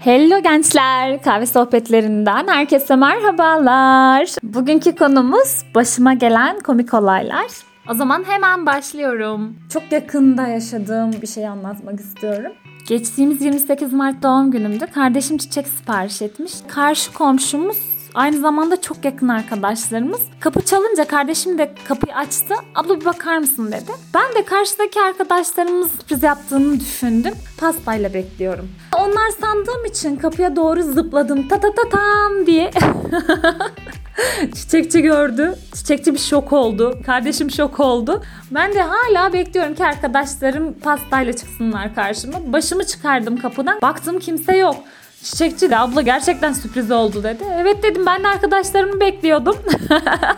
Hello 0.00 0.42
gençler, 0.42 1.22
kahve 1.22 1.46
sohbetlerinden 1.46 2.48
herkese 2.48 2.96
merhabalar. 2.96 4.28
Bugünkü 4.42 4.96
konumuz 4.96 5.64
başıma 5.74 6.14
gelen 6.14 6.60
komik 6.60 6.94
olaylar. 6.94 7.46
O 7.90 7.94
zaman 7.94 8.24
hemen 8.28 8.66
başlıyorum. 8.66 9.56
Çok 9.72 9.92
yakında 9.92 10.46
yaşadığım 10.46 11.12
bir 11.22 11.26
şey 11.26 11.48
anlatmak 11.48 12.00
istiyorum. 12.00 12.52
Geçtiğimiz 12.88 13.42
28 13.42 13.92
Mart 13.92 14.22
doğum 14.22 14.50
günümde 14.50 14.86
kardeşim 14.86 15.38
çiçek 15.38 15.66
sipariş 15.68 16.22
etmiş. 16.22 16.52
Karşı 16.68 17.12
komşumuz 17.12 17.78
Aynı 18.14 18.38
zamanda 18.40 18.80
çok 18.80 19.04
yakın 19.04 19.28
arkadaşlarımız. 19.28 20.20
Kapı 20.40 20.62
çalınca 20.64 21.04
kardeşim 21.04 21.58
de 21.58 21.74
kapıyı 21.88 22.16
açtı. 22.16 22.54
Abla 22.74 23.00
bir 23.00 23.04
bakar 23.04 23.38
mısın 23.38 23.72
dedi. 23.72 23.92
Ben 24.14 24.34
de 24.34 24.44
karşıdaki 24.44 25.00
arkadaşlarımız 25.00 25.88
sürpriz 25.92 26.22
yaptığını 26.22 26.80
düşündüm. 26.80 27.34
Pastayla 27.60 28.14
bekliyorum. 28.14 28.68
Onlar 28.98 29.30
sandığım 29.40 29.84
için 29.84 30.16
kapıya 30.16 30.56
doğru 30.56 30.82
zıpladım. 30.82 31.48
Ta 31.48 31.60
ta 31.60 31.68
ta 31.74 31.88
tam 31.90 32.46
diye. 32.46 32.70
Çiçekçi 34.54 35.02
gördü. 35.02 35.54
Çiçekçi 35.74 36.14
bir 36.14 36.18
şok 36.18 36.52
oldu. 36.52 36.98
Kardeşim 37.06 37.50
şok 37.50 37.80
oldu. 37.80 38.22
Ben 38.50 38.74
de 38.74 38.82
hala 38.82 39.32
bekliyorum 39.32 39.74
ki 39.74 39.84
arkadaşlarım 39.84 40.72
pastayla 40.72 41.32
çıksınlar 41.32 41.94
karşıma. 41.94 42.52
Başımı 42.52 42.84
çıkardım 42.84 43.36
kapıdan. 43.36 43.78
Baktım 43.82 44.18
kimse 44.18 44.56
yok. 44.56 44.76
Çiçekçi 45.22 45.70
de 45.70 45.78
abla 45.78 46.02
gerçekten 46.02 46.52
sürpriz 46.52 46.90
oldu 46.90 47.22
dedi. 47.22 47.44
Evet 47.58 47.82
dedim 47.82 48.06
ben 48.06 48.24
de 48.24 48.28
arkadaşlarımı 48.28 49.00
bekliyordum. 49.00 49.56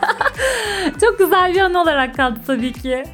Çok 1.01 1.19
güzel 1.19 1.55
bir 1.55 1.61
an 1.61 1.75
olarak 1.75 2.17
kaldı 2.17 2.41
tabii 2.47 2.73
ki. 2.73 3.05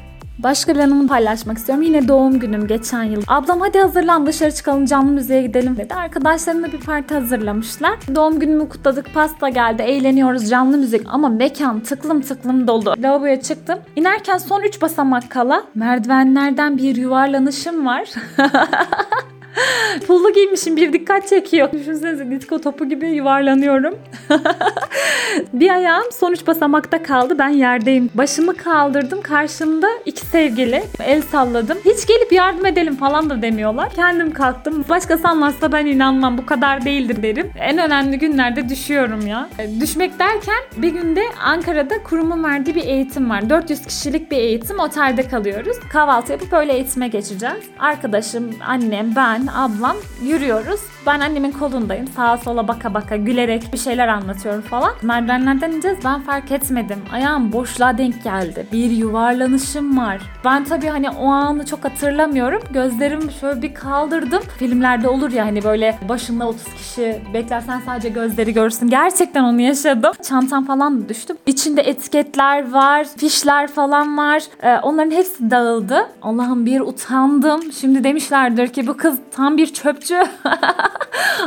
Başka 0.43 0.75
bir 0.75 0.79
anımı 0.79 1.07
paylaşmak 1.07 1.57
istiyorum. 1.57 1.83
Yine 1.83 2.07
doğum 2.07 2.39
günüm 2.39 2.67
geçen 2.67 3.03
yıl. 3.03 3.21
Ablam 3.27 3.59
hadi 3.59 3.79
hazırlan 3.79 4.25
dışarı 4.25 4.51
çıkalım 4.51 4.85
canlı 4.85 5.11
müziğe 5.11 5.41
gidelim 5.41 5.77
dedi. 5.77 5.93
Arkadaşlarımla 5.93 6.71
bir 6.71 6.79
parti 6.79 7.13
hazırlamışlar. 7.13 7.99
Doğum 8.15 8.39
günümü 8.39 8.69
kutladık 8.69 9.13
pasta 9.13 9.49
geldi 9.49 9.81
eğleniyoruz 9.81 10.49
canlı 10.49 10.77
müzik 10.77 11.01
ama 11.09 11.29
mekan 11.29 11.79
tıklım 11.79 12.21
tıklım 12.21 12.67
dolu. 12.67 12.93
Lavaboya 12.97 13.41
çıktım. 13.41 13.79
İnerken 13.95 14.37
son 14.37 14.61
3 14.61 14.81
basamak 14.81 15.29
kala 15.29 15.63
merdivenlerden 15.75 16.77
bir 16.77 16.95
yuvarlanışım 16.95 17.85
var. 17.85 18.09
Pullu 20.07 20.33
giymişim 20.33 20.75
bir 20.75 20.93
dikkat 20.93 21.27
çekiyor. 21.27 21.71
Düşünsenize 21.71 22.31
disco 22.31 22.61
topu 22.61 22.89
gibi 22.89 23.07
yuvarlanıyorum. 23.09 23.99
bir 25.53 25.69
ayağım 25.69 26.11
sonuç 26.11 26.47
basamakta 26.47 27.03
kaldı. 27.03 27.39
Ben 27.39 27.49
yerdeyim. 27.49 28.09
Başımı 28.13 28.55
kaldırdım. 28.55 29.21
Karşımda 29.21 29.87
iki 30.05 30.25
sevgili. 30.25 30.83
El 30.99 31.21
salladım. 31.21 31.77
Hiç 31.85 32.07
gelip 32.07 32.31
yardım 32.31 32.65
edelim 32.65 32.95
falan 32.95 33.29
da 33.29 33.41
demiyorlar. 33.41 33.89
Kendim 33.95 34.33
kalktım. 34.33 34.85
Başkası 34.89 35.27
anlatsa 35.27 35.71
ben 35.71 35.85
inanmam. 35.85 36.37
Bu 36.37 36.45
kadar 36.45 36.85
değildir 36.85 37.23
derim. 37.23 37.51
En 37.59 37.77
önemli 37.77 38.19
günlerde 38.19 38.69
düşüyorum 38.69 39.27
ya. 39.27 39.49
E, 39.59 39.81
düşmek 39.81 40.19
derken 40.19 40.59
bir 40.77 40.89
günde 40.89 41.21
Ankara'da 41.43 42.03
kurumun 42.03 42.43
verdiği 42.43 42.75
bir 42.75 42.85
eğitim 42.85 43.29
var. 43.29 43.49
400 43.49 43.85
kişilik 43.85 44.31
bir 44.31 44.37
eğitim. 44.37 44.79
Otelde 44.79 45.27
kalıyoruz. 45.27 45.77
Kahvaltı 45.91 46.31
yapıp 46.31 46.53
öyle 46.53 46.73
eğitime 46.73 47.07
geçeceğiz. 47.07 47.63
Arkadaşım, 47.79 48.55
annem, 48.67 49.15
ben, 49.15 49.48
ablam 49.55 49.95
yürüyoruz. 50.23 50.79
Ben 51.07 51.19
annemin 51.19 51.51
kolundayım. 51.51 52.07
Sağa 52.07 52.37
sola 52.37 52.67
baka 52.67 52.93
baka 52.93 53.15
gülerek 53.15 53.73
bir 53.73 53.77
şeyler 53.77 54.07
anlatıyorum 54.07 54.61
falan. 54.61 54.91
Merdivenlerden 55.01 55.71
ineceğiz. 55.71 55.97
Ben 56.05 56.21
fark 56.21 56.51
etmedim. 56.51 56.99
Ayağım 57.13 57.53
boşluğa 57.53 57.97
denk 57.97 58.23
geldi. 58.23 58.67
Bir 58.71 58.91
yuvarlanışım 58.91 59.97
var. 59.97 60.21
Ben 60.45 60.63
tabii 60.63 60.87
hani 60.87 61.09
o 61.09 61.25
anı 61.27 61.65
çok 61.65 61.85
hatırlamıyorum. 61.85 62.61
Gözlerimi 62.73 63.33
şöyle 63.33 63.61
bir 63.61 63.73
kaldırdım. 63.73 64.43
Filmlerde 64.57 65.07
olur 65.07 65.31
ya 65.31 65.45
hani 65.45 65.63
böyle 65.63 65.99
başında 66.09 66.47
30 66.47 66.63
kişi 66.63 67.21
beklersen 67.33 67.81
sadece 67.85 68.09
gözleri 68.09 68.53
görürsün. 68.53 68.87
Gerçekten 68.89 69.43
onu 69.43 69.61
yaşadım. 69.61 70.11
Çantam 70.29 70.65
falan 70.65 71.09
düştü. 71.09 71.33
İçinde 71.45 71.81
etiketler 71.81 72.71
var, 72.71 73.07
fişler 73.17 73.67
falan 73.67 74.17
var. 74.17 74.43
Ee, 74.63 74.77
onların 74.83 75.11
hepsi 75.11 75.51
dağıldı. 75.51 76.09
Allah'ım 76.21 76.65
bir 76.65 76.79
utandım. 76.81 77.71
Şimdi 77.71 78.03
demişlerdir 78.03 78.67
ki 78.67 78.87
bu 78.87 78.97
kız 78.97 79.15
tam 79.39 79.57
bir 79.57 79.73
çöpçü. 79.73 80.23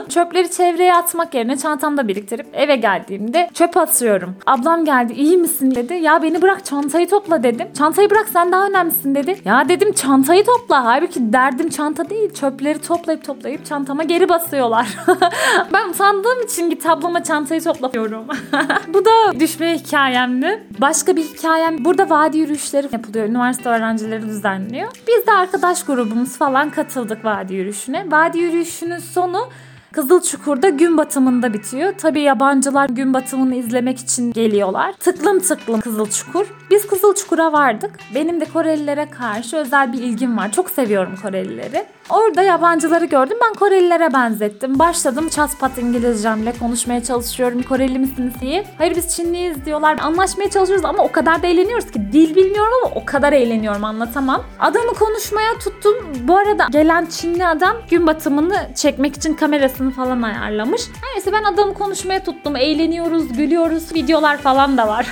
Çöpleri 0.08 0.50
çevreye 0.50 0.94
atmak 0.94 1.34
yerine 1.34 1.58
çantamda 1.58 2.08
biriktirip 2.08 2.46
eve 2.52 2.76
geldiğimde 2.76 3.50
çöp 3.54 3.76
atıyorum. 3.76 4.36
Ablam 4.46 4.84
geldi 4.84 5.12
iyi 5.12 5.36
misin 5.36 5.74
dedi. 5.74 5.94
Ya 5.94 6.22
beni 6.22 6.42
bırak 6.42 6.64
çantayı 6.64 7.08
topla 7.08 7.42
dedim. 7.42 7.68
Çantayı 7.78 8.10
bırak 8.10 8.28
sen 8.32 8.52
daha 8.52 8.66
önemlisin 8.66 9.14
dedi. 9.14 9.40
Ya 9.44 9.68
dedim 9.68 9.92
çantayı 9.92 10.44
topla. 10.44 10.84
Halbuki 10.84 11.32
derdim 11.32 11.68
çanta 11.68 12.10
değil. 12.10 12.34
Çöpleri 12.34 12.78
toplayıp 12.78 13.24
toplayıp 13.24 13.66
çantama 13.66 14.02
geri 14.02 14.28
basıyorlar. 14.28 14.88
ben 15.72 15.88
utandığım 15.88 16.42
için 16.44 16.70
git 16.70 16.86
ablama 16.86 17.22
çantayı 17.24 17.60
toplamıyorum. 17.60 18.24
Bu 18.88 19.04
da 19.04 19.40
düşme 19.40 19.78
hikayemdi. 19.78 20.66
Başka 20.78 21.16
bir 21.16 21.22
hikayem 21.22 21.84
burada 21.84 22.10
vadi 22.10 22.38
yürüyüşleri 22.38 22.88
yapılıyor. 22.92 23.26
Üniversite 23.26 23.68
öğrencileri 23.68 24.26
düzenliyor. 24.26 24.88
Biz 25.08 25.26
de 25.26 25.32
arkadaş 25.32 25.84
grubumuz 25.84 26.38
falan 26.38 26.70
katıldık 26.70 27.24
vadi 27.24 27.54
yürüyüşüne. 27.54 28.06
Vadi 28.10 28.38
yürüyüşünün 28.38 28.98
sonu 28.98 29.48
Kızılçukur'da 29.92 30.68
gün 30.68 30.98
batımında 30.98 31.52
bitiyor. 31.52 31.92
Tabi 31.98 32.20
yabancılar 32.20 32.88
gün 32.88 33.14
batımını 33.14 33.54
izlemek 33.54 33.98
için 33.98 34.32
geliyorlar. 34.32 34.92
Tıklım 34.92 35.40
tıklım 35.40 35.80
Kızılçukur. 35.80 36.46
Biz 36.70 36.86
Kızılçukur'a 36.86 37.52
vardık. 37.52 37.90
Benim 38.14 38.40
de 38.40 38.44
Korelilere 38.44 39.10
karşı 39.10 39.56
özel 39.56 39.92
bir 39.92 39.98
ilgim 39.98 40.36
var. 40.36 40.52
Çok 40.52 40.70
seviyorum 40.70 41.14
Korelileri. 41.22 41.84
Orada 42.10 42.42
yabancıları 42.42 43.04
gördüm. 43.04 43.36
Ben 43.44 43.54
Korelilere 43.54 44.12
benzettim. 44.12 44.78
Başladım 44.78 45.28
çat 45.28 45.60
pat 45.60 45.78
İngilizcemle 45.78 46.52
konuşmaya 46.58 47.04
çalışıyorum. 47.04 47.62
Koreli 47.62 47.98
misiniz 47.98 48.32
diye. 48.40 48.64
Hayır 48.78 48.96
biz 48.96 49.16
Çinliyiz 49.16 49.64
diyorlar. 49.64 49.98
Anlaşmaya 50.02 50.50
çalışıyoruz 50.50 50.84
ama 50.84 51.02
o 51.02 51.12
kadar 51.12 51.42
da 51.42 51.46
eğleniyoruz 51.46 51.90
ki. 51.90 52.00
Dil 52.12 52.34
bilmiyorum 52.36 52.72
ama 52.84 52.94
o 52.94 53.04
kadar 53.04 53.32
eğleniyorum 53.32 53.84
anlatamam. 53.84 54.44
Adamı 54.60 54.94
konuşmaya 54.94 55.58
tuttum. 55.58 55.94
Bu 56.28 56.36
arada 56.36 56.66
gelen 56.70 57.06
Çinli 57.06 57.46
adam 57.46 57.76
gün 57.90 58.06
batımını 58.06 58.56
çekmek 58.74 59.16
için 59.16 59.34
kamerasını 59.34 59.81
falan 59.90 60.22
ayarlamış. 60.22 60.82
Neyse 61.14 61.32
ben 61.32 61.42
adamı 61.42 61.74
konuşmaya 61.74 62.24
tuttum. 62.24 62.56
Eğleniyoruz, 62.56 63.32
gülüyoruz. 63.32 63.94
Videolar 63.94 64.38
falan 64.38 64.78
da 64.78 64.88
var. 64.88 65.06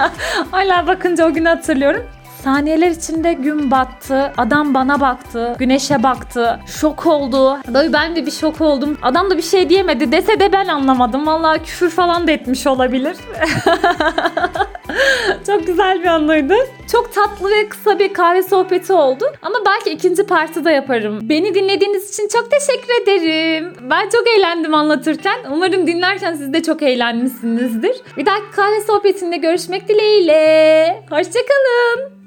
Hala 0.50 0.86
bakınca 0.86 1.28
o 1.28 1.32
günü 1.32 1.48
hatırlıyorum. 1.48 2.02
Saniyeler 2.44 2.90
içinde 2.90 3.32
gün 3.32 3.70
battı. 3.70 4.32
Adam 4.36 4.74
bana 4.74 5.00
baktı. 5.00 5.56
Güneşe 5.58 6.02
baktı. 6.02 6.60
Şok 6.66 7.06
oldu. 7.06 7.58
Böyle 7.68 7.92
ben 7.92 8.16
de 8.16 8.26
bir 8.26 8.30
şok 8.30 8.60
oldum. 8.60 8.98
Adam 9.02 9.30
da 9.30 9.36
bir 9.36 9.42
şey 9.42 9.68
diyemedi. 9.68 10.12
Dese 10.12 10.40
de 10.40 10.52
ben 10.52 10.66
anlamadım. 10.66 11.26
Vallahi 11.26 11.62
küfür 11.62 11.90
falan 11.90 12.26
da 12.26 12.32
etmiş 12.32 12.66
olabilir. 12.66 13.16
Çok 15.46 15.66
güzel 15.66 16.02
bir 16.02 16.06
anıydı. 16.06 16.54
Çok 16.92 17.14
tatlı 17.14 17.50
ve 17.50 17.68
kısa 17.68 17.98
bir 17.98 18.14
kahve 18.14 18.42
sohbeti 18.42 18.92
oldu. 18.92 19.24
Ama 19.42 19.58
belki 19.66 19.90
ikinci 19.90 20.22
partide 20.26 20.70
yaparım. 20.70 21.18
Beni 21.22 21.54
dinlediğiniz 21.54 22.10
için 22.10 22.28
çok 22.28 22.50
teşekkür 22.50 23.02
ederim. 23.02 23.72
Ben 23.90 24.08
çok 24.08 24.28
eğlendim 24.28 24.74
anlatırken. 24.74 25.38
Umarım 25.52 25.86
dinlerken 25.86 26.34
siz 26.34 26.52
de 26.52 26.62
çok 26.62 26.82
eğlenmişsinizdir. 26.82 27.96
Bir 28.16 28.26
dahaki 28.26 28.50
kahve 28.56 28.80
sohbetinde 28.80 29.36
görüşmek 29.36 29.88
dileğiyle. 29.88 31.04
Hoşçakalın. 31.10 32.21